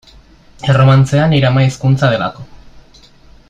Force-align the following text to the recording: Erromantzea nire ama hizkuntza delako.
Erromantzea 0.73 1.27
nire 1.33 1.49
ama 1.51 1.67
hizkuntza 1.67 2.11
delako. 2.15 2.47